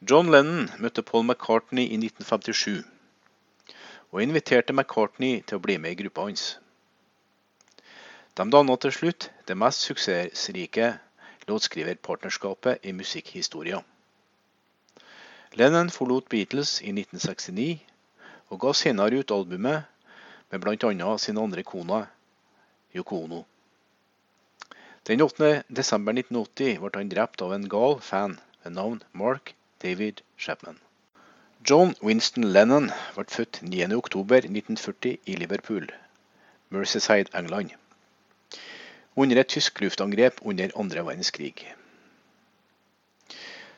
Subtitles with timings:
[0.00, 2.84] John Lennon møtte Paul McCartney i 1957,
[4.14, 6.44] og inviterte McCartney til å bli med i gruppa hans.
[8.38, 10.92] De dannet til slutt det mest suksessrike
[11.50, 13.82] låtskriverpartnerskapet i musikkhistoria.
[15.58, 17.82] Lennon forlot Beatles i 1969,
[18.54, 19.90] og ga senere ut albumet
[20.54, 21.12] med bl.a.
[21.18, 22.04] sin andre kone,
[22.94, 23.44] Yoko Ono.
[25.10, 25.64] Den 8.
[25.66, 30.78] desember 1980 ble han drept av en gal fan ved navn Mark David Chapman.
[31.62, 35.86] John Winston Lennon ble født 9.10.1940 i Liverpool,
[36.74, 37.76] Merceside, England.
[39.14, 41.54] Under et tysk luftangrep under andre verdenskrig.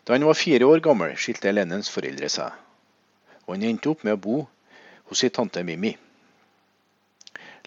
[0.06, 2.56] Da han var fire år gammel, skilte Lennons foreldre seg,
[3.44, 4.38] og han endte opp med å bo
[5.10, 5.92] hos sin tante Mimi.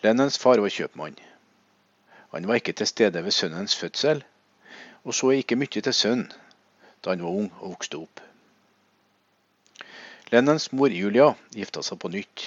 [0.02, 1.20] Lennons far var kjøpmann.
[2.34, 4.26] Han var ikke til stede ved sønnens fødsel,
[5.06, 6.32] og så ikke mye til sønnen
[7.04, 8.22] da han var ung og vokste opp.
[10.34, 12.46] Lennons mor Julia gifta seg på nytt,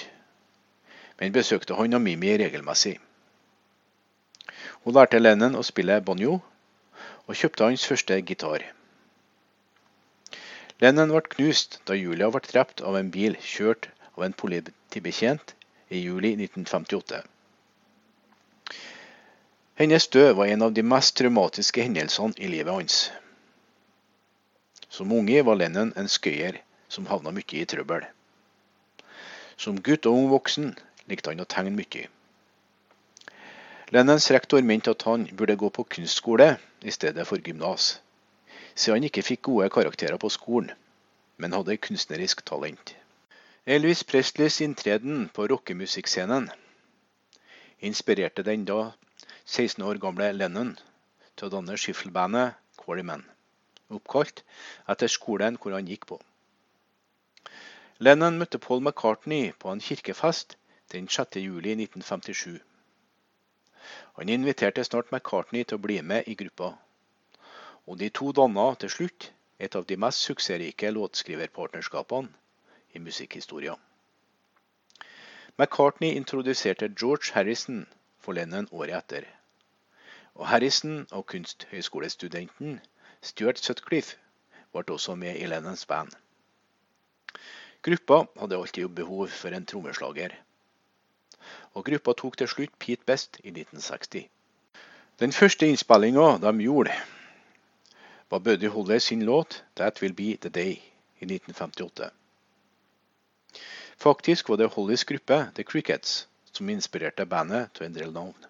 [1.21, 2.97] men besøkte han og Mimi regelmessig.
[4.83, 6.39] Hun lærte Lennon å spille banjo,
[7.27, 8.65] og kjøpte hans første gitar.
[10.83, 15.53] Lennon ble knust da Julia ble drept av en bil kjørt av en politibetjent
[15.89, 17.21] i juli 1958.
[19.77, 22.99] Hennes død var en av de mest traumatiske hendelsene i livet hans.
[24.89, 28.05] Som unge var Lennon en skøyer som havna mye i trøbbel.
[29.57, 30.71] Som gutt og ung voksen
[31.11, 32.07] likte han å tegne mye.
[33.95, 36.49] Lennons rektor mente at han burde gå på kunstskole
[36.83, 38.01] i stedet for gymnas,
[38.75, 40.73] siden han ikke fikk gode karakterer på skolen,
[41.37, 42.95] men hadde kunstnerisk talent.
[43.67, 46.49] Elvis Presleys inntreden på rockemusikkscenen
[47.79, 48.91] inspirerte den da
[49.45, 50.75] 16 år gamle Lennon
[51.35, 53.23] til å danne skiffelbandet Quarrymen
[53.89, 54.43] oppkalt
[54.93, 56.17] etter skolen hvor han gikk på.
[57.99, 60.57] Lennon møtte Paul McCartney på en kirkefest
[60.93, 61.39] den 6.
[61.41, 62.59] juli 1957.
[64.17, 66.73] Han inviterte snart McCartney til å bli med i gruppa,
[67.87, 72.29] og de to danna til slutt et av de mest suksessrike låtskriverpartnerskapene
[72.93, 73.75] i musikkhistoria.
[75.57, 77.87] McCartney introduserte George Harrison
[78.19, 79.25] for Lennon året etter.
[80.35, 82.77] Og Harrison og kunsthøyskolestudenten
[83.27, 84.15] Stuart Sutcliffe
[84.71, 86.13] ble også med i Lennons band.
[87.83, 90.33] Gruppa hadde alltid behov for en trommeslager,
[91.73, 94.27] og gruppa tok til slutt Pete Best i 1960.
[95.19, 96.95] Den første innspillinga de gjorde,
[98.29, 100.81] var Buddy Holly sin låt 'That Will Be The Day'
[101.19, 102.09] i 1958.
[103.97, 108.45] Faktisk var det Hollys gruppe The Crickets som inspirerte bandet til å endre navn.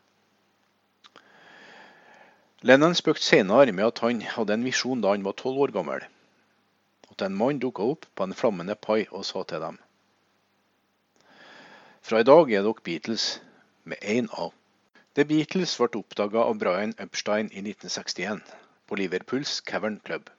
[2.65, 6.05] Lennon spøkte senere med at han hadde en visjon da han var tolv år gammel.
[7.11, 9.77] At en mann dukka opp på en flammende pai og sa til dem
[12.01, 13.25] Fra i dag er dere Beatles
[13.83, 14.47] med én A.
[15.13, 18.41] The Beatles ble oppdaga av Brian Epstein i 1961
[18.89, 20.31] på Liverpools Cavern Club,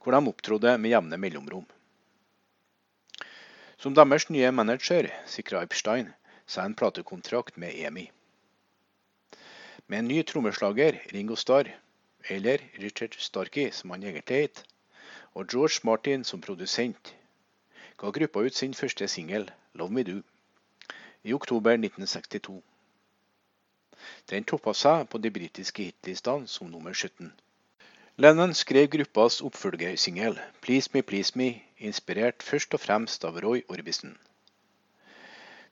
[0.00, 1.68] hvor de opptrådte med jevne mellomrom.
[3.76, 6.14] Som deres nye manager sikra Epstein
[6.46, 8.08] seg en platekontrakt med EMI
[9.92, 11.68] med en ny trommeslager, Ringo Starr,
[12.30, 14.64] eller Richard Starkey som han egentlig het,
[15.34, 17.16] og George Martin som produsent,
[18.00, 20.22] ga gruppa ut sin første singel, 'Love Me Do',
[21.24, 22.62] i oktober 1962.
[24.30, 27.32] Den toppa seg på de britiske hitlistene som nummer 17.
[28.16, 34.18] Lennon skrev gruppas oppfølgersingel 'Please Me Please Me', inspirert først og fremst av Roy Orbison.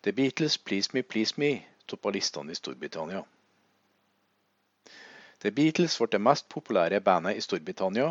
[0.02, 3.24] The Beatles' 'Please Me Please Me' toppa listene i Storbritannia.
[5.40, 8.08] The Beatles ble det mest populære bandet i Storbritannia,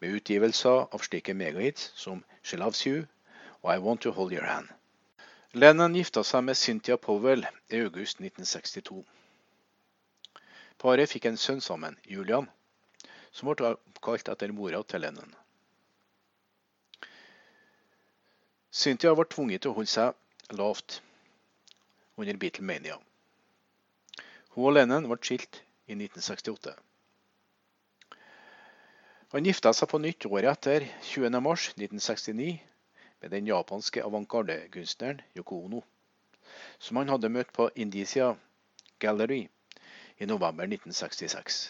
[0.00, 3.02] med utgivelser av slike megahits som She Loves You
[3.62, 4.70] og I Want To Hold Your Hand.
[5.52, 9.02] Lennon gifta seg med Cynthia Powell i august 1962.
[10.80, 12.48] Paret fikk en sønn sammen, Julian,
[13.32, 15.34] som ble oppkalt etter mora til Lennon.
[18.72, 21.02] Cynthia ble tvunget til å holde seg lavt
[22.16, 22.96] under Beatlemania.
[24.56, 26.74] Hun og Lennon ble skilt i 1968.
[29.32, 32.58] Han gifta seg på nytt året etter, 20.3.1969,
[33.22, 35.80] med den japanske avantgardekunstneren Yoko Ono,
[36.78, 38.34] som han hadde møtt på Indicia
[39.00, 39.46] Gallery
[40.18, 41.62] i november 1966.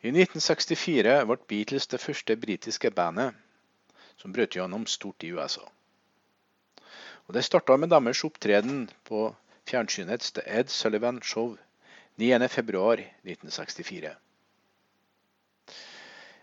[0.00, 3.34] I 1964 ble Beatles det første britiske bandet
[4.20, 5.66] som brøt gjennom stort i USA.
[7.26, 9.26] Og Det starta med deres opptreden på
[9.68, 11.56] fjernsynets The Ed Sullivan Show
[12.20, 14.12] 9.2.1964.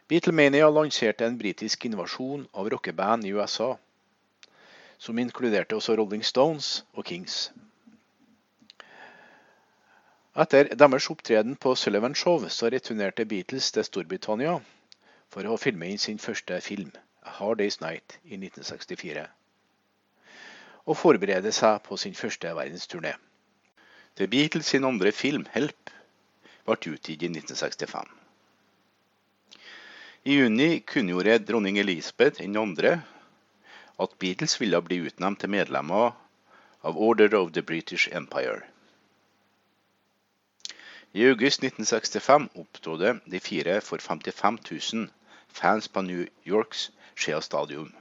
[0.08, 3.78] Beatlemania lanserte en britisk invasjon av rockeband i USA,
[4.98, 7.52] som inkluderte også Rolling Stones og Kings.
[10.38, 14.56] Etter deres opptreden på Sullivan Show så returnerte Beatles til Storbritannia
[15.34, 16.92] for å filme inn sin første film,
[17.26, 19.28] A Hard Day's Night, i 1964.
[20.86, 23.14] Og forberede seg på sin første verdensturné.
[24.18, 25.92] The Beatles sin andre film, Help,
[26.66, 28.08] ble utgitt i 1965.
[30.26, 32.96] I juni kunngjorde dronning Elisabeth II
[34.06, 36.18] at Beatles ville bli utnevnt til medlemmer
[36.82, 38.66] av Order of the British Empire.
[41.14, 45.08] I august 1965 opptrådte de fire for 55 000
[45.48, 47.94] fans på New Yorks Shea Stadium,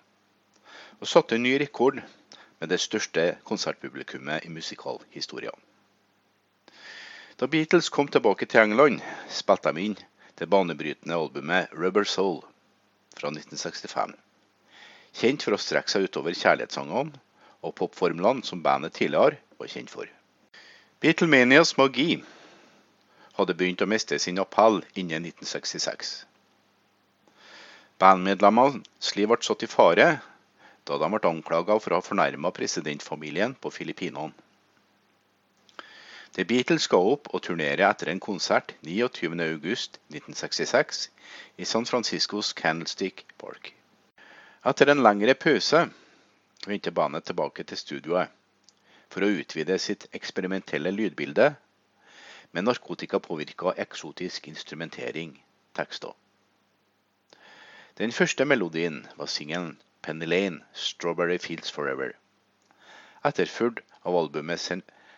[1.00, 2.00] og satte en ny rekord
[2.58, 5.66] med det største konsertpublikummet i musikalhistorien.
[7.36, 9.94] Da Beatles kom tilbake til England, spilte de inn
[10.40, 12.46] det banebrytende albumet 'Rubber Soul'
[13.12, 14.14] fra 1965.
[15.20, 17.20] Kjent for å strekke seg utover kjærlighetssangene
[17.60, 20.08] og popformlene som bandet tidligere var kjent for.
[21.04, 22.24] Beatlemanias magi
[23.36, 26.14] hadde begynt å miste sin appell innen 1966.
[28.00, 28.80] Bandmedlemmene
[29.10, 30.08] Sliv ble satt i fare
[30.88, 34.32] da de ble anklaga for å ha fornærma presidentfamilien på Filippinene.
[36.36, 41.08] The Beatles ga opp å turnere etter en konsert 29.8.1966
[41.56, 43.70] i San Franciscos Candlestick Park.
[44.68, 45.80] Etter en lengre pause
[46.66, 48.28] vendte bandet tilbake til studioet
[49.08, 51.46] for å utvide sitt eksperimentelle lydbilde
[52.52, 55.40] med narkotikapåvirka eksotisk instrumentering,
[55.72, 56.12] tekster.
[57.96, 62.12] Den første melodien var singelen 'Penny Lane Strawberry Fields Forever',
[63.24, 64.60] etterfulgt av albumet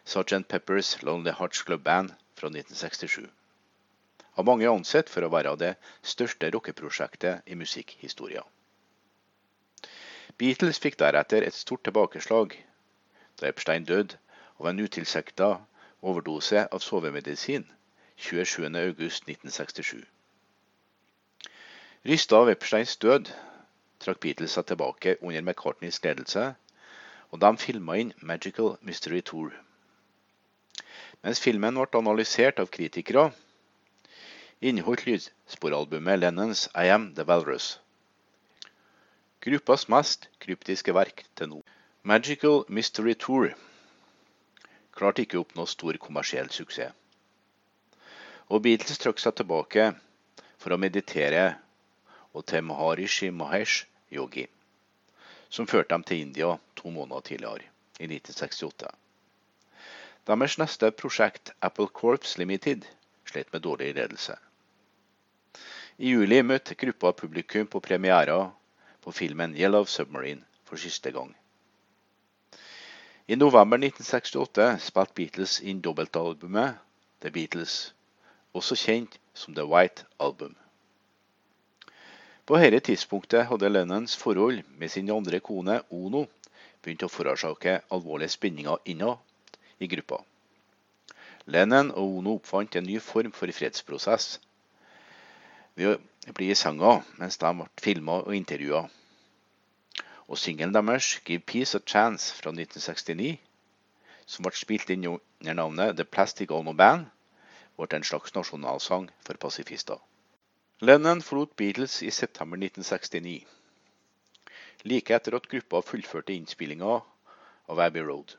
[0.08, 0.48] Sgt.
[0.48, 3.28] Peppers Lonely Hearts Club Band fra 1967.
[4.40, 8.44] Av mange ansett for å være det største rockeprosjektet i musikkhistoria.
[10.40, 12.56] Beatles fikk deretter et stort tilbakeslag
[13.36, 14.16] da Epstein døde
[14.56, 15.50] av en utilsikta
[16.00, 17.68] overdose av sovemedisin
[18.16, 20.02] 27.8.1967.
[22.08, 23.28] Rysta av Epsteins død
[24.00, 26.52] trakk Beatles seg tilbake under McCartneys ledelse,
[27.28, 29.52] og de filma inn Magical Mystery Tour.
[31.26, 33.24] Mens filmen ble analysert av kritikere,
[34.62, 37.78] inneholdt lydsporalbumet Lennons I Am The Walrus.
[39.42, 41.58] Gruppas mest kryptiske verk til nå.
[42.02, 43.50] Magical Mystery Tour
[44.94, 46.94] klarte ikke å oppnå stor kommersiell suksess.
[48.48, 49.90] Og Beatles trakk seg tilbake
[50.58, 51.44] for å meditere
[52.32, 53.84] og til Maharishi Mahesh
[54.14, 54.46] Yogi,
[55.50, 57.68] som førte dem til India to måneder tidligere,
[57.98, 58.94] i 1968.
[60.28, 62.82] Deres neste prosjekt, Apple Corps Limited,
[63.24, 64.34] slet med dårlig ledelse.
[65.96, 68.50] I juli møtte gruppa publikum på premiera
[69.00, 71.30] på filmen 'Yellow Submarine' for siste gang.
[73.26, 76.76] I november 1968 spilte Beatles inn dobbeltalbumet
[77.20, 77.94] The Beatles,
[78.52, 80.56] også kjent som The White Album.
[82.44, 86.26] På dette tidspunktet hadde Lennons forhold med sin andre kone Ono
[86.82, 89.24] begynt å forårsake alvorlige spenninger innad
[89.80, 90.22] i gruppa.
[91.46, 94.38] Lennon og Ono oppfant en ny form for fredsprosess
[95.78, 95.94] ved
[96.28, 98.82] å bli i senga mens de ble filma og intervjua.
[100.28, 103.38] Og singelen deres 'Give Peace a Chance' fra 1969,
[104.26, 107.06] som ble spilt inn under navnet The Plastic Ono Band,
[107.78, 110.02] ble en slags nasjonalsang for pasifister.
[110.80, 113.46] Lennon forlot Beatles i september 1969,
[114.84, 117.00] like etter at gruppa fullførte innspillinga
[117.68, 118.36] av Abbey Road.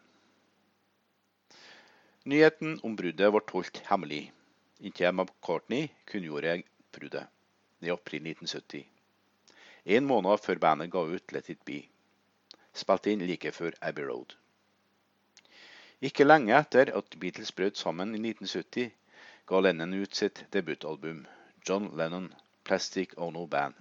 [2.30, 4.26] Nyheten om bruddet ble holdt hemmelig,
[4.86, 6.52] inntil McCartney kunngjorde
[6.94, 7.32] bruddet
[7.82, 8.84] i april 1970.
[9.96, 11.80] En måned før bandet ga ut Let It Be,
[12.82, 14.36] spilte inn like før Abbey Road.
[16.06, 18.94] Ikke lenge etter at Beatles brøt sammen i 1970,
[19.50, 21.26] ga Lennon ut sitt debutalbum,
[21.66, 22.30] John Lennon
[22.64, 23.74] Plastic Ono Band,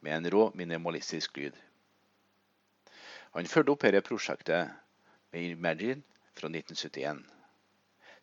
[0.00, 1.60] med en rå minimalistisk lyd.
[3.36, 4.76] Han fulgte opp dette prosjektet
[5.34, 6.00] med Imagine
[6.32, 7.35] fra 1971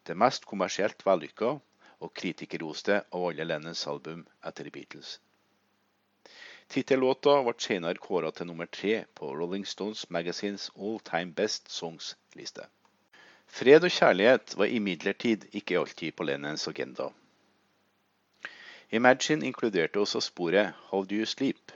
[0.08, 1.54] det mest kommersielt vellykka
[2.04, 5.18] og kritikerroste av alle Lennons album etter Beatles.
[6.74, 12.66] Tittellåta ble senere kåra til nummer tre på Rolling Stones Magazines All Time Best Songs-liste.
[13.48, 17.10] Fred og kjærlighet var imidlertid ikke alltid på Lennons agenda.
[18.92, 21.72] Imagine inkluderte også sporet How Do You Sleep?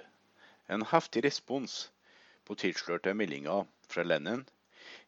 [0.69, 1.91] En heftig respons
[2.45, 4.43] på tilslørte meldinger fra Lennon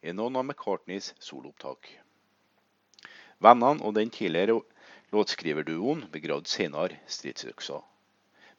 [0.02, 1.92] i noen av McCartneys soloopptak.
[3.40, 4.60] Vennene og den tidligere
[5.16, 7.80] låtskriverduoen begravde senere stridsøksa.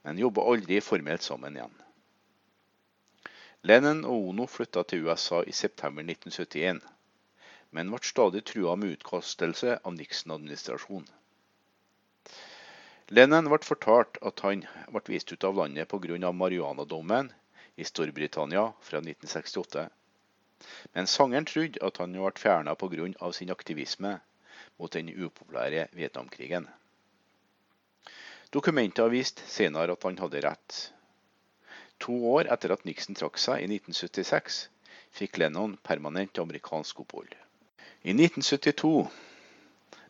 [0.02, 1.74] men jobba aldri formelt sammen igjen.
[3.68, 6.80] Lennon og Ono flytta til USA i september 1971,
[7.76, 11.10] men ble stadig trua med utkastelse av Nixon-administrasjonen.
[13.12, 16.32] Lennon ble fortalt at han ble vist ut av landet pga.
[16.32, 17.32] marihuanadommen
[17.76, 19.88] i Storbritannia fra 1968.
[20.94, 23.32] Men sangeren trodde at han ble fjerna pga.
[23.32, 24.20] sin aktivisme
[24.80, 26.64] mot den upopulære Vietnamkrigen.
[28.50, 30.78] Dokumenter vist senere at han hadde rett.
[32.00, 34.62] To år etter at Nixon trakk seg i 1976,
[35.12, 37.36] fikk Lennon permanent amerikansk opphold.
[38.02, 39.04] I 1972,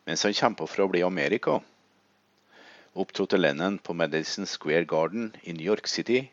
[0.07, 1.59] mens han kjempa for å bli Amerika,
[2.95, 6.23] opptrådte Lennon på Madison Square Garden i New York City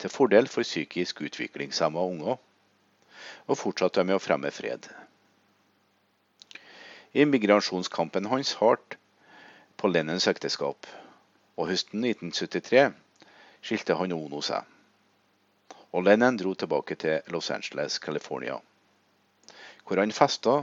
[0.00, 2.36] til fordel for psykisk utviklingshemma unger,
[3.48, 4.86] og fortsatte med å fremme fred.
[7.12, 8.94] Immigrasjonskampen hans hardt
[9.76, 10.86] på Lennons ekteskap,
[11.58, 12.84] og høsten 1973
[13.66, 14.62] skilte han og Ono seg.
[15.90, 18.60] Og Lennon dro tilbake til Los Angeles, California,
[19.82, 20.54] hvor han festa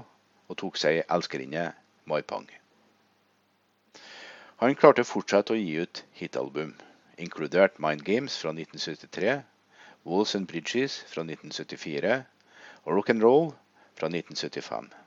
[0.47, 1.65] og tok seg elskerinne
[2.07, 2.47] Mai Pang.
[4.63, 6.71] Han klarte fortsatt å gi ut hitalbum,
[7.19, 9.35] inkludert Mind Games fra 1973,
[10.07, 12.15] Walls and Bridges fra 1974
[12.85, 13.51] og Rock and Roll
[13.99, 15.06] fra 1975.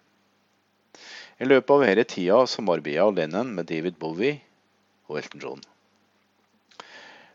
[1.40, 4.34] I løpet av hele tida samarbeida Lennon med David Bowie
[5.08, 5.60] og Elton John.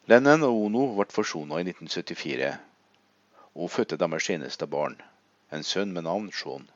[0.05, 2.51] Lennon og Ono ble forsona i 1974,
[3.57, 4.99] og fødte deres eneste barn,
[5.49, 6.67] en sønn med navn Sean,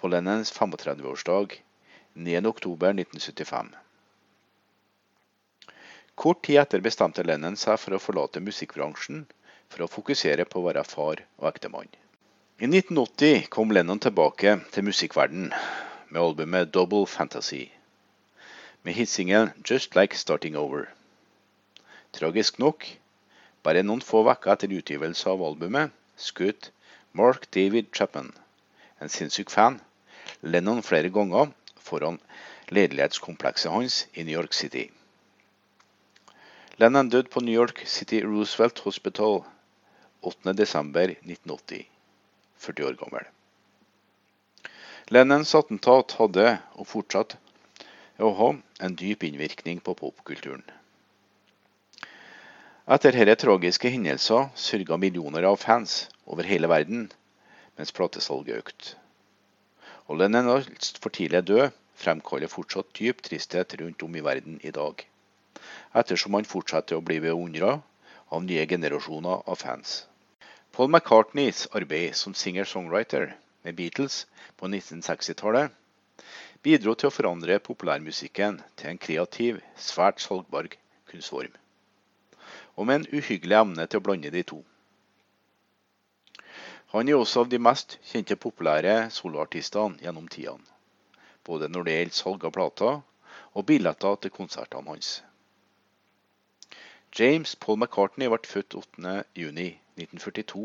[0.00, 1.58] på Lennons 35-årsdag
[2.16, 3.68] 9.10.1975.
[6.16, 9.26] Kort tid etter bestemte Lennon seg for å forlate musikkbransjen
[9.68, 11.92] for å fokusere på å være far og ektemann.
[12.56, 15.52] I 1980 kom Lennon tilbake til musikkverdenen
[16.08, 17.68] med albumet Double Fantasy,
[18.82, 20.88] med hitsingelen Just Like Starting Over.
[22.12, 22.86] Tragisk nok,
[23.62, 26.70] bare noen få uker etter utgivelse av albumet, skutt
[27.12, 28.32] Mark David Chapman,
[29.00, 29.80] en sinnssyk fan,
[30.40, 32.20] Lennon flere ganger foran
[32.68, 34.88] ledelighetskomplekset hans i New York City.
[36.78, 39.42] Lennon døde på New York City Roosevelt Hospital
[40.22, 41.84] 8.12.1980,
[42.58, 43.26] 40 år gammel.
[45.08, 47.36] Lennons attentat hadde, og fortsatt
[48.20, 48.48] å ha,
[48.84, 50.64] en dyp innvirkning på popkulturen.
[52.88, 57.06] Etter disse tragiske hendelser sørga millioner av fans over hele verden,
[57.80, 58.96] mens platesalget økte.
[60.08, 65.08] Og Lennons for tidlig død fremkaller fortsatt dyp tristhet rundt om i verden i dag
[65.96, 67.78] ettersom han fortsetter å bli beundra
[68.34, 70.04] av nye generasjoner av fans.
[70.72, 73.32] Paul McCartneys arbeid som singer-songwriter
[73.64, 75.74] med Beatles på 1960-tallet
[76.62, 80.66] bidro til å forandre populærmusikken til en kreativ, svært salgbar
[81.10, 81.52] kunstform,
[82.76, 84.58] og med en uhyggelig evne til å blande de to.
[86.94, 90.64] Han er også av de mest kjente populære soloartistene gjennom tidene,
[91.44, 93.00] både når det gjelder salg av plater
[93.54, 95.18] og billetter til konsertene hans.
[97.18, 100.64] James Paul McCartney ble født 8.6.1942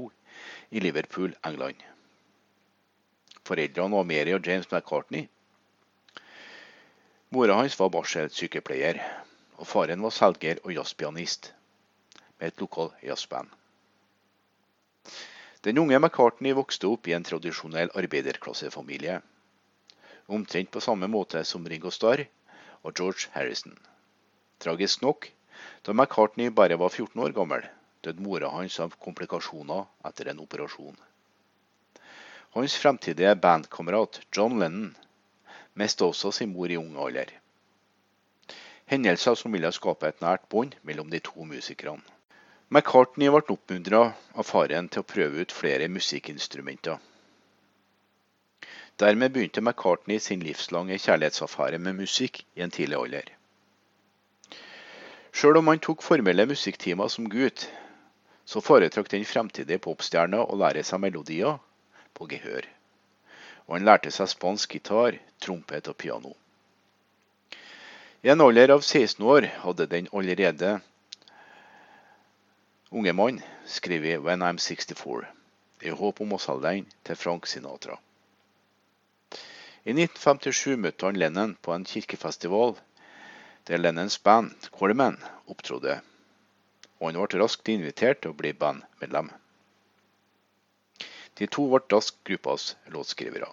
[0.71, 1.92] i Liverpool, England.
[3.43, 5.27] Foreldrene var Mary og James McCartney.
[7.33, 9.01] Mora hans var barselsykepleier,
[9.57, 11.49] og faren var selger og jazzpianist
[12.39, 13.51] med et lokalt jazzband.
[15.63, 19.19] Den unge McCartney vokste opp i en tradisjonell arbeiderklassefamilie.
[20.37, 22.25] Omtrent på samme måte som Ringo Starr
[22.83, 23.77] og George Harrison.
[24.59, 25.29] Tragisk nok
[25.87, 27.63] da McCartney bare var 14 år gammel,
[28.03, 30.95] døde mora hans av komplikasjoner etter en operasjon.
[32.53, 34.91] Hans fremtidige bandkamerat John Lennon
[35.73, 37.31] mistet også sin mor i ung alder.
[38.85, 42.03] Hendelser som ville skape et nært bånd mellom de to musikerne.
[42.69, 44.03] McCartney ble oppmuntra
[44.37, 47.01] av faren til å prøve ut flere musikkinstrumenter.
[49.01, 53.33] Dermed begynte McCartney sin livslange kjærlighetsaffære med musikk i en tidlig alder.
[55.33, 57.65] Sjøl om han tok formelle musikktimer som gutt,
[58.45, 61.57] så foretrakk den fremtidige popstjerna å lære seg melodier
[62.23, 62.63] på gehør.
[63.67, 66.33] Og han lærte seg spansk gitar, trompet og piano.
[68.23, 70.77] I en alder av 16 år hadde den allerede
[72.91, 75.27] unge mann skrevet 'When I'm 64',
[75.81, 77.99] i håp om å selge den til Frank Sinatra.
[79.83, 82.77] I 1957 møtte han Lennon på en kirkefestival
[83.67, 85.99] der Lennons band Coleman opptrådte,
[86.99, 89.31] og han ble raskt invitert til å bli bandmedlem.
[91.39, 93.49] De to ble raskt gruppas låtskrivere,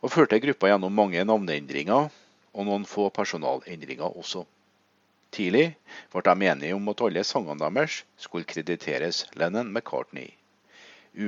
[0.00, 2.08] og førte gruppa gjennom mange navneendringer
[2.54, 4.44] og noen få personalendringer også.
[5.34, 5.66] Tidlig
[6.14, 10.30] ble de enige om at alle sangene deres skulle krediteres Lennon McCartney,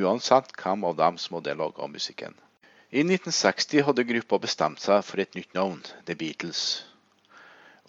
[0.01, 2.37] uansett hvem av dem som hadde laga musikken.
[2.91, 6.61] I 1960 hadde gruppa bestemt seg for et nytt navn, The Beatles.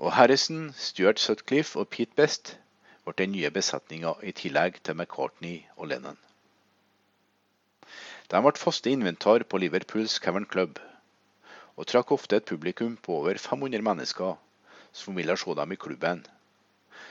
[0.02, 2.58] Og Harrison, Stuart Sutcliffe og Pete Best
[3.06, 6.18] ble den nye besetninga i tillegg til McCartney og Lennon.
[8.28, 10.82] De ble faste inventar på Liverpools Cavern Club,
[11.80, 14.34] og trakk ofte et publikum på over 500 mennesker
[14.92, 16.26] som ville se dem i klubben,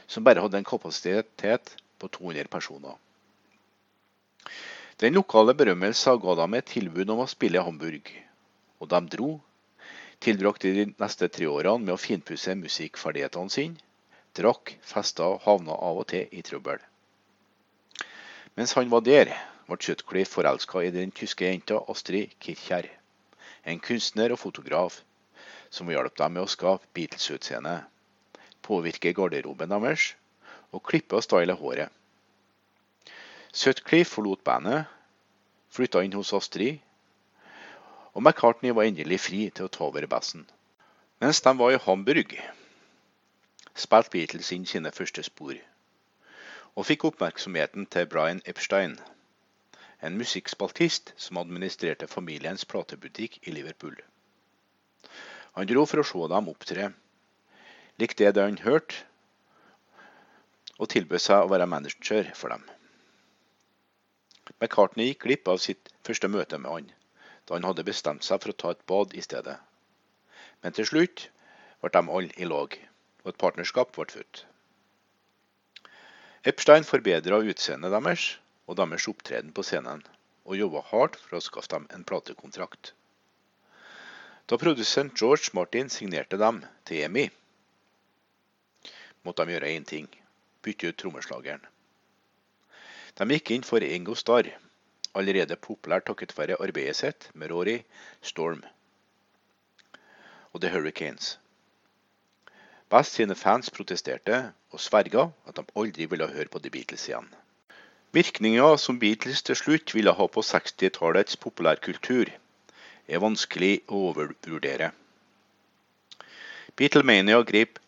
[0.07, 3.01] som bare hadde en kapasitet på 200 personer.
[5.01, 8.13] Den lokale berømmelsen ga dem et tilbud om å spille i Hamburg,
[8.81, 9.33] og de dro.
[10.21, 13.81] Tilbrakte de neste tre årene med å finpusse musikkferdighetene sine,
[14.37, 16.81] drakk, festa og havna av og til i trøbbel.
[18.57, 19.33] Mens han var der,
[19.67, 22.87] ble Sutcliffe forelska i den tyske jenta Astrid Kirchherr,
[23.67, 25.01] en kunstner og fotograf
[25.71, 27.87] som hjalp dem med å skape Beatles-utseendet,
[28.63, 30.13] påvirke garderoben deres
[30.71, 31.91] og klippe og style håret.
[33.53, 34.87] Sutcliffe forlot bandet,
[35.75, 36.79] flytta inn hos Astrid,
[38.15, 40.47] og McCartney var endelig fri til å ta over bassen.
[41.21, 42.37] Mens de var i Hamburg,
[43.75, 45.59] spilte Beatles inn sine første spor,
[46.77, 48.99] og fikk oppmerksomheten til Brian Epstein
[50.01, 53.97] en musikkspaltist som administrerte familiens platebutikk i Liverpool.
[55.57, 56.91] Han dro for å se dem opptre,
[58.01, 59.05] likte det han hørte,
[60.77, 62.67] og tilbød seg å være manager for dem.
[64.61, 66.91] McCartney gikk glipp av sitt første møte med han,
[67.49, 69.57] da han hadde bestemt seg for å ta et bad i stedet.
[70.61, 71.29] Men til slutt
[71.81, 72.77] ble de alle i lag,
[73.25, 74.45] og et partnerskap ble født.
[76.47, 78.35] Epstein forbedra utseendet deres
[78.67, 80.03] og deres opptreden på scenen,
[80.47, 82.93] og jobba hardt for å skaffe dem en platekontrakt.
[84.47, 87.27] Da produsent George Martin signerte dem til EMI,
[89.27, 90.07] måtte de gjøre én ting
[90.63, 91.63] bytte ut trommeslageren.
[93.17, 94.51] De gikk inn for Ingo Starr,
[95.17, 97.79] allerede populær takket være arbeidet sitt med Rory
[98.21, 98.63] Storm
[100.53, 101.37] og The Hurricanes.
[102.93, 104.39] Best sine fans protesterte
[104.71, 107.27] og sverga at de aldri ville høre på The Beatles igjen.
[108.15, 112.31] Virkninga som Beatles til slutt ville ha på 60-tallets populærkultur,
[113.09, 114.93] er vanskelig å overvurdere.
[116.77, 117.81] Beatlemania grep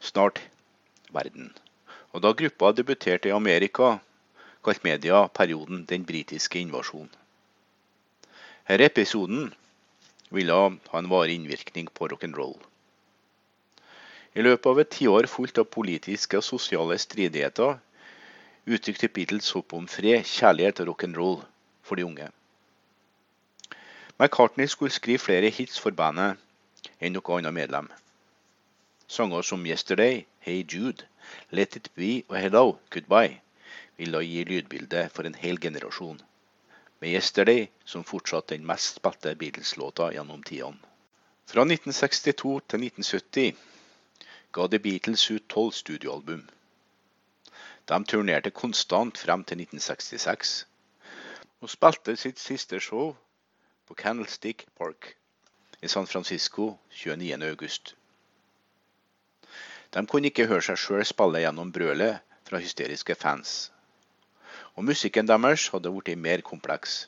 [0.00, 0.42] snart
[1.14, 1.52] verden,
[2.12, 3.96] og da gruppa debuterte i Amerika,
[4.66, 7.12] kalte media perioden den britiske invasjonen.
[8.66, 9.52] Denne episoden
[10.34, 12.56] ville ha en varig innvirkning på rock'n'roll.
[14.34, 17.78] I løpet av et tiår fullt av politiske og sosiale stridigheter
[18.66, 21.44] uttrykte Beatles håp om fred, kjærlighet og rock'n'roll
[21.82, 22.28] for de unge.
[24.18, 26.40] McCartney skulle skrive flere hits for bandet
[27.00, 27.90] enn noe annet medlem.
[29.08, 31.06] Sanger som 'Yesterday', 'Hey Jude',
[31.50, 33.40] 'Let It Be' og 'Hello, Goodbye'
[33.96, 36.20] vil da gi lydbildet for en hel generasjon,
[37.00, 40.78] med 'Yesterday' som fortsatt den mest spilte Beatles-låta gjennom tidene.
[41.46, 43.54] Fra 1962 til 1970
[44.52, 46.48] ga The Beatles ut tolv studioalbum.
[47.86, 50.54] De turnerte konstant frem til 1966,
[51.62, 53.12] og spilte sitt siste show
[53.86, 55.12] på Candlestick Park
[55.82, 57.94] i San Francisco 29.8.
[59.94, 62.18] De kunne ikke høre seg sjøl spille gjennom brølet
[62.48, 63.54] fra hysteriske fans.
[64.74, 67.06] Og musikken deres hadde blitt mer kompleks,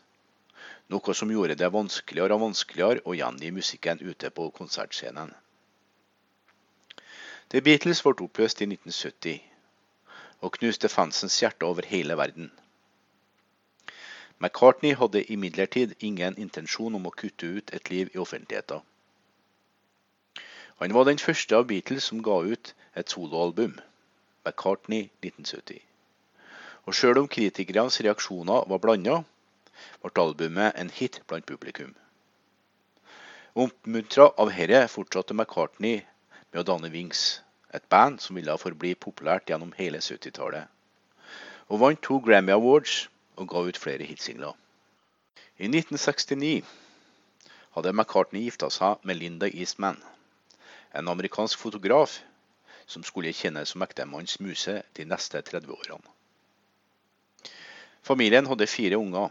[0.94, 5.34] noe som gjorde det vanskeligere og vanskeligere å gjengi musikken ute på konsertscenen.
[7.50, 9.57] The Beatles ble oppløst i 1970
[10.40, 12.50] og knuste fansens hjerte over hele verden.
[14.38, 18.84] McCartney hadde imidlertid ingen intensjon om å kutte ut et liv i offentligheten.
[20.78, 23.80] Han var den første av Beatles som ga ut et soloalbum,
[24.46, 25.80] McCartney 1970.
[26.86, 29.16] Og sjøl om kritikernes reaksjoner var blanda,
[30.04, 31.90] ble albumet en hit blant publikum.
[33.58, 35.98] Oppmuntra av herre fortsatte McCartney
[36.52, 37.40] med å danne Wings,
[37.74, 40.68] et band som ville forbli populært gjennom hele 70-tallet.
[41.68, 44.54] Og vant to Grammy Awards og ga ut flere hitsingler.
[45.58, 46.64] I 1969
[47.76, 49.98] hadde McCartney gifta seg med Linda Eastman,
[50.96, 52.20] en amerikansk fotograf
[52.88, 56.14] som skulle tjene som ektemannens muse de neste 30 årene.
[58.02, 59.28] Familien hadde fire unger.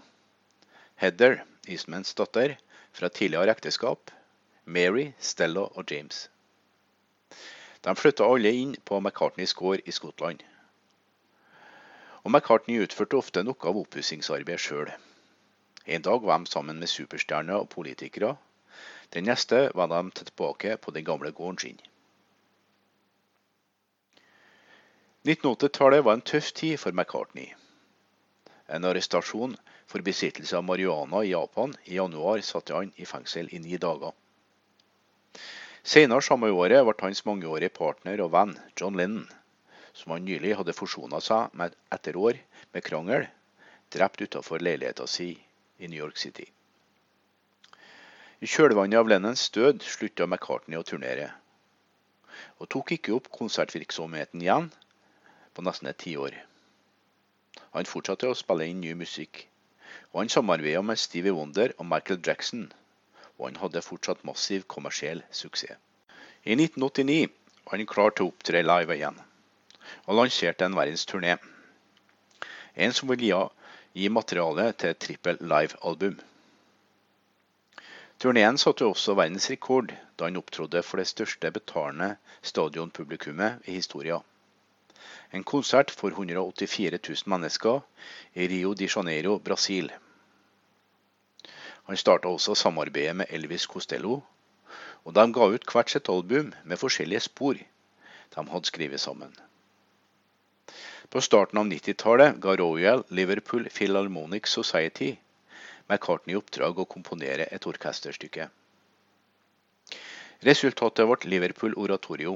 [1.01, 2.57] Heather, Eastmans datter,
[2.93, 4.11] fra tidligere ekteskap,
[4.65, 6.27] Mary, Stella og James.
[7.87, 10.41] De flytta alle inn på McCartneys gård i Skottland.
[12.23, 14.89] Og McCartney utførte ofte noe av oppussingsarbeidet sjøl.
[15.85, 18.33] En dag var de sammen med superstjerner og politikere.
[19.15, 21.79] Den neste var de tilbake på den gamle gården sin.
[25.23, 27.53] 1980-tallet var en tøff tid for McCartney.
[28.67, 29.55] En arrestasjon
[29.87, 34.11] for besittelse av marihuana i Japan i januar satte han i fengsel i ni dager.
[35.87, 39.27] Senere samme året ble hans mangeårige partner og venn John Lennon,
[39.95, 42.39] som han nylig hadde forsona seg med etter år
[42.75, 43.23] med krangel,
[43.95, 45.29] drept utenfor leiligheta si
[45.79, 46.43] i New York City.
[48.43, 51.29] I kjølvannet av Lennons død slutta McCartney å turnere,
[52.59, 54.67] og tok ikke opp konsertvirksomheten igjen
[55.55, 56.35] på nesten et tiår.
[57.77, 59.45] Han fortsatte å spille inn ny musikk,
[60.11, 62.67] og han samarbeida med Stevie Wonder og Michael Jackson,
[63.37, 65.77] og han hadde fortsatt massiv kommersiell suksess.
[66.43, 67.27] I 1989
[67.65, 69.17] var han klar til å opptre live igjen,
[70.07, 71.35] og lanserte en verdensturné.
[72.75, 73.33] En som vil gi,
[73.97, 76.15] gi materiale til et trippel live-album.
[78.17, 84.23] Turneen satte også verdensrekord da han opptrådte for det største betalende stadionpublikummet i historien.
[85.35, 87.83] En konsert for 184 000 mennesker
[88.33, 89.91] i Rio de Janeiro, Brasil.
[91.87, 94.19] Han starta også samarbeidet med Elvis Costello,
[95.07, 97.59] og de ga ut hvert sitt album med forskjellige spor
[98.35, 99.31] de hadde skrevet sammen.
[101.07, 105.13] På starten av 90-tallet ga Royal Liverpool Philharmonic Society
[105.87, 108.49] McCartney i oppdrag å komponere et orkesterstykke.
[110.43, 112.33] Resultatet ble Liverpool Oratorio,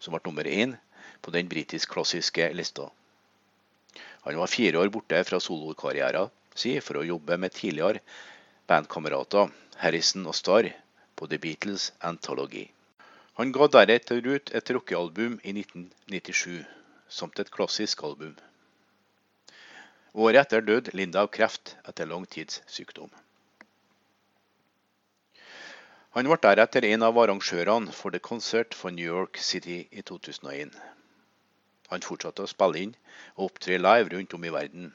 [0.00, 0.72] som ble nummer én
[1.20, 2.88] på den britisk-klassiske lista.
[4.24, 8.00] Han var fire år borte fra solokarrieren sin for å jobbe med tidligere
[8.66, 9.52] bandkamerater
[9.82, 10.70] Harrison og Starr
[11.16, 12.66] på The Beatles Anthology.
[13.38, 16.64] Han ga deretter ut et rockealbum i 1997,
[17.08, 18.34] samt et klassisk album.
[20.16, 23.10] Året etter døde Linda av kreft etter lang tids sykdom.
[26.16, 30.72] Han ble deretter en av arrangørene for The Concert for New York City i 2001.
[31.92, 32.94] Han fortsatte å spille inn
[33.34, 34.94] og opptre live rundt om i verden.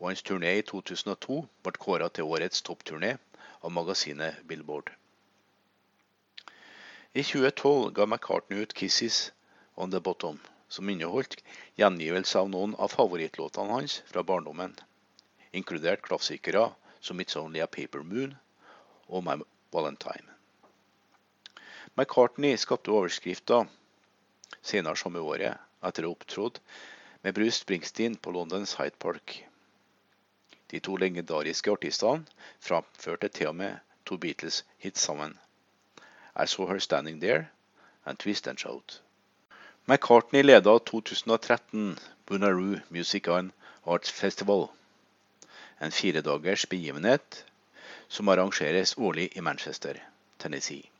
[0.00, 3.14] Og hans turné i 2002 ble kåra til årets toppturné
[3.62, 4.90] av magasinet Billboard.
[7.14, 9.30] I 2012 ga McCartney ut 'Kisses
[9.76, 11.36] On The Bottom', som inneholdt
[11.78, 14.74] gjengivelse av noen av favorittlåtene hans fra barndommen,
[15.52, 18.34] inkludert klassikere som 'It's Only A Paper Moon'
[19.08, 19.38] og 'My
[19.72, 20.34] Valentine'.
[21.96, 23.68] McCartney skapte overskrifter
[24.60, 26.60] senere samme året etter å ha opptrådt
[27.22, 29.44] med Bruce Springsteen på Londons Hyde Park.
[30.74, 32.26] De to legendariske artistene
[32.58, 33.76] framførte til og med
[34.08, 35.36] to Beatles-hits sammen.
[36.34, 37.44] I Saw Her Standing There
[38.04, 38.96] and Twist and Shout.
[39.86, 43.52] McCartney leda 2013 Bunaroo Music and
[43.86, 44.66] Arts Festival,
[45.80, 47.44] en firedagers begivenhet
[48.08, 50.00] som arrangeres årlig i Manchester,
[50.38, 50.90] Tennessee.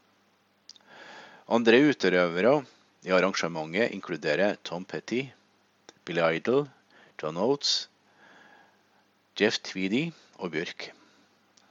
[1.49, 2.55] Andre utøvere
[3.03, 5.25] i arrangementet inkluderer Tom Petty,
[6.05, 6.69] Billy Idol,
[7.19, 7.89] John Oates,
[9.41, 10.93] Jeff Tweedy og Bjørk.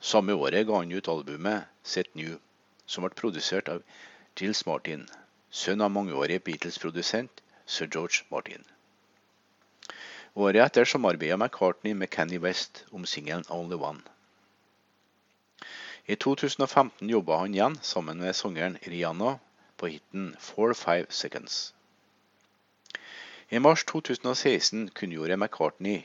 [0.03, 2.33] Samme året ga han ut albumet Set New,
[2.85, 3.85] som ble produsert av
[4.35, 5.05] Gilles Martin,
[5.47, 8.67] sønn av mangeårig Beatles-produsent sir George Martin.
[10.35, 14.03] Året etter samarbeidet McCartney med Kenny West om singelen Only One.
[16.03, 19.37] I 2015 jobba han igjen sammen med sangeren Rihanna
[19.79, 21.61] på hiten 4-5 Seconds.
[23.47, 26.03] I mars 2016 kunngjorde McCartney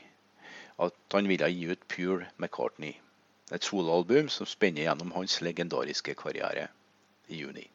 [0.79, 2.93] at han ville gi ut Pure McCartney,
[3.51, 6.67] et soloalbum som spenner gjennom hans legendariske karriere,
[7.27, 7.65] i juni.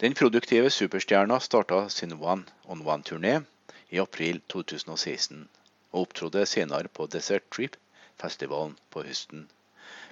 [0.00, 3.40] Den produktive superstjerna starta sin One on One-turné
[3.90, 5.48] i april 2016,
[5.92, 9.48] og opptrådte senere på Desert Trip-festivalen på høsten,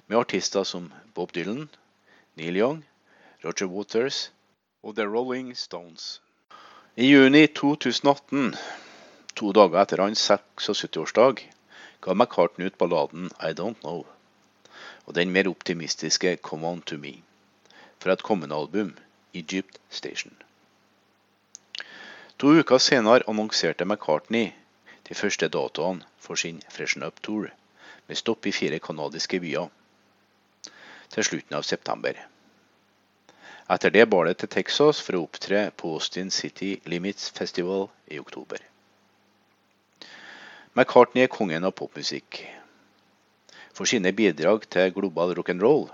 [0.07, 1.69] med artister som Bob Dylan,
[2.35, 2.85] Neil Young
[3.43, 4.31] Roger Waters
[4.83, 6.21] og The Rolling Stones.
[6.95, 8.55] I juni 2018,
[9.37, 11.41] to dager etter hans 76-årsdag,
[12.01, 14.05] ga McCartney ut balladen I Don't Know
[15.07, 17.13] og den mer optimistiske Come On To Me
[18.01, 18.95] fra et kommende album,
[19.33, 20.33] Egypt Station.
[22.37, 24.51] To uker senere annonserte McCartney
[25.09, 27.47] de første datoene for sin Freshen Up Tour,
[28.07, 29.69] med stopp i fire canadiske byer
[31.13, 32.17] til slutten av september.
[33.69, 38.19] Etter det bar det til Texas for å opptre på Austin City Limits Festival i
[38.19, 38.59] oktober.
[40.77, 42.37] McCartney er kongen av popmusikk.
[43.73, 45.87] For sine bidrag til global rock'n'roll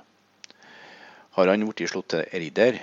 [1.37, 2.81] har han blitt slått til ridder,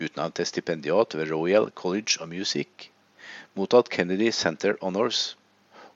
[0.00, 2.88] utnevnt til stipendiat ved Royal College of Music,
[3.60, 5.34] mottatt Kennedy Center Honors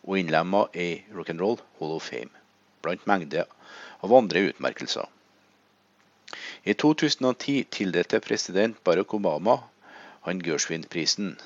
[0.02, 2.28] og innlemma i Rock'n'Roll Hall of Fame,
[2.84, 3.46] blant mengde
[4.04, 5.08] av andre utmerkelser.
[6.68, 9.62] I 2010 tildelte president Barack Obama
[10.28, 11.38] han Gershwin-prisen,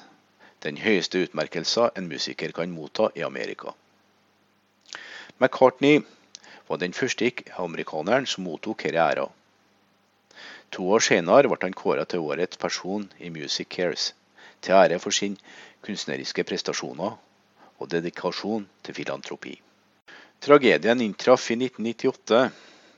[0.67, 3.71] Den høyeste utmerkelsen en musiker kan motta i Amerika.
[5.39, 6.01] McCartney
[6.67, 7.29] var den første
[7.65, 9.27] amerikaneren som mottok denne æra.
[10.75, 14.09] To år senere ble han kåret til årets person i Music Cares,
[14.61, 15.39] til ære for sin
[15.87, 17.15] kunstneriske prestasjoner
[17.79, 19.55] og dedikasjon til filantropi.
[20.43, 22.43] Tragedien inntraff i 1998,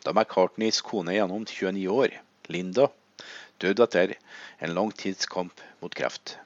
[0.06, 2.16] da McCartneys kone gjennom 29 år,
[2.48, 2.88] Linda,
[3.60, 4.16] døde etter
[4.62, 6.38] en lang tids kamp mot kreft.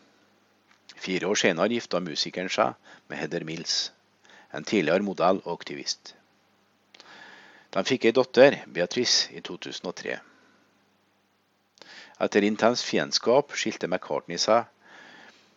[1.02, 2.76] Fire år senere gifta musikeren seg
[3.10, 3.90] med Heather Mills,
[4.54, 6.14] en tidligere modell og aktivist.
[7.72, 10.18] De fikk ei datter, Beatrice, i 2003.
[12.22, 14.68] Etter intens fiendskap skilte McCartney seg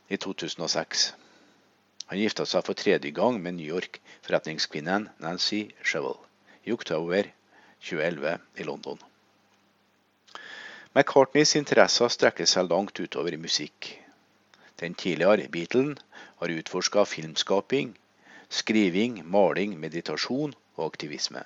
[0.09, 1.03] i 2006.
[2.09, 6.17] Han gifta seg for tredje gang med New York-forretningskvinnen Nancy Shevel
[6.65, 7.29] i oktober
[7.85, 8.97] 2011 i London.
[10.95, 13.91] McCartneys interesser strekker seg langt utover musikk.
[14.81, 15.97] Den tidligere Beatlen
[16.41, 17.93] har utforska filmskaping,
[18.49, 21.43] skriving, maling, meditasjon og aktivisme.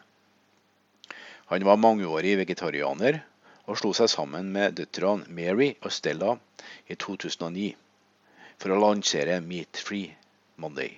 [1.50, 3.22] Han var mangeårig vegetarianer
[3.66, 6.36] og slo seg sammen med døtrene Mary og Stella
[6.90, 7.70] i 2009
[8.60, 10.16] for å lansere Meat Free
[10.58, 10.98] Monday.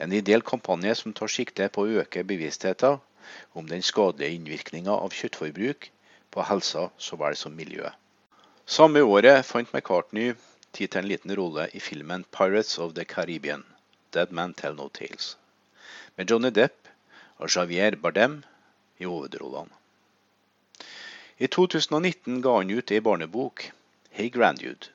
[0.00, 2.98] En ideell kampanje som tar sikte på å øke bevisstheten
[3.54, 5.90] om den skadelige innvirkninga av kjøttforbruk
[6.34, 7.94] på helsa så vel som miljøet.
[8.66, 10.32] Samme året fant McCartney
[10.74, 13.64] tid til en liten rolle i filmen 'Pirates of the Caribbean',
[14.12, 15.36] Dead Man Tell No Tales,
[16.16, 16.88] med Johnny Depp
[17.38, 18.42] og Javier Bardem
[18.98, 19.70] i hovedrollene.
[21.38, 23.70] I 2019 ga han ut ei barnebok,
[24.10, 24.90] 'Hey Grandjude',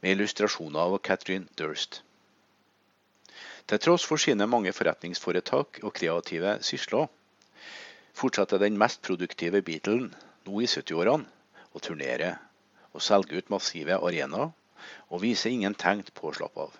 [0.00, 2.02] med illustrasjoner av Catherine Durst.
[3.66, 7.08] Til tross for sine mange forretningsforetak og kreative sysler,
[8.14, 10.14] fortsetter den mest produktive Beatlen
[10.46, 11.26] nå i 70-årene
[11.74, 12.36] å turnere
[12.94, 14.52] og selge ut massive arenaer,
[15.08, 16.76] og viser ingen tegn på å slappe av.